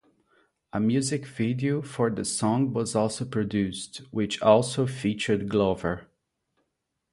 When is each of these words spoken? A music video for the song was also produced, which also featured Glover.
A 0.73 0.79
music 0.79 1.27
video 1.27 1.83
for 1.83 2.09
the 2.09 2.25
song 2.25 2.73
was 2.73 2.95
also 2.95 3.23
produced, 3.23 3.97
which 4.09 4.41
also 4.41 4.87
featured 4.87 5.47
Glover. 5.47 6.07